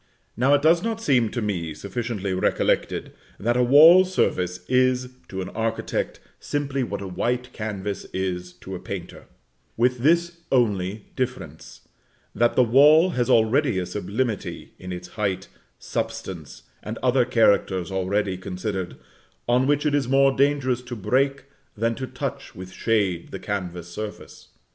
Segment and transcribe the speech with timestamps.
[0.35, 5.41] Now, it does not seem to me sufficiently recollected, that a wall surface is to
[5.43, 9.27] an architect simply what a white canvas is to a painter,
[9.77, 11.87] with this only difference,
[12.33, 18.37] that the wall has already a sublimity in its height, substance, and other characters already
[18.39, 18.95] considered,
[19.47, 21.43] on which it is more dangerous to break
[21.77, 24.47] than to touch with shade the canvas surface.